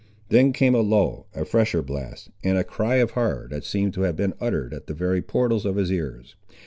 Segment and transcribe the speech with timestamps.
[0.29, 4.01] Then came a lull, a fresher blast, and a cry of horror that seemed to
[4.01, 6.35] have been uttered at the very portals of his ears.